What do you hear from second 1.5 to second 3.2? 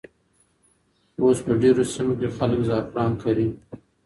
ډېرو سیمو کې خلک زعفران